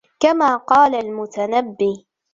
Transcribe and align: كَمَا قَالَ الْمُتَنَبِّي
كَمَا 0.19 0.55
قَالَ 0.57 0.95
الْمُتَنَبِّي 0.95 2.07